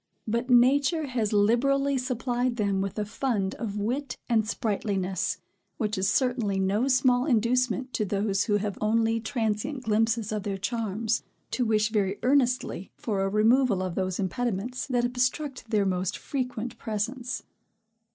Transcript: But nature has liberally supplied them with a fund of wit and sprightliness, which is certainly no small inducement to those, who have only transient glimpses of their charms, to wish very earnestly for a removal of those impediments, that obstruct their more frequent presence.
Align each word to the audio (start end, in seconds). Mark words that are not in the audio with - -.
But 0.27 0.49
nature 0.49 1.05
has 1.05 1.31
liberally 1.31 1.95
supplied 1.95 2.55
them 2.55 2.81
with 2.81 2.97
a 2.97 3.05
fund 3.05 3.53
of 3.59 3.77
wit 3.77 4.17
and 4.27 4.47
sprightliness, 4.47 5.37
which 5.77 5.95
is 5.95 6.09
certainly 6.09 6.57
no 6.59 6.87
small 6.87 7.27
inducement 7.27 7.93
to 7.93 8.03
those, 8.05 8.45
who 8.45 8.57
have 8.57 8.79
only 8.81 9.19
transient 9.19 9.83
glimpses 9.83 10.31
of 10.31 10.41
their 10.41 10.57
charms, 10.57 11.21
to 11.51 11.65
wish 11.65 11.89
very 11.91 12.17
earnestly 12.23 12.89
for 12.97 13.21
a 13.21 13.29
removal 13.29 13.83
of 13.83 13.93
those 13.93 14.17
impediments, 14.19 14.87
that 14.87 15.05
obstruct 15.05 15.69
their 15.69 15.85
more 15.85 16.05
frequent 16.05 16.79
presence. 16.79 17.43